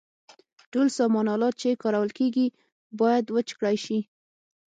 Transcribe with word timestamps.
ټول 0.71 0.87
سامان 0.97 1.25
آلات 1.35 1.55
چې 1.61 1.79
کارول 1.83 2.09
کیږي 2.19 2.47
باید 2.99 3.25
وچ 3.35 3.49
کړای 3.57 3.77
شي. 3.85 3.99